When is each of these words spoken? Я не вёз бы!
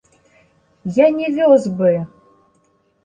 Я 0.95 1.07
не 1.19 1.29
вёз 1.35 1.69
бы! 1.83 1.91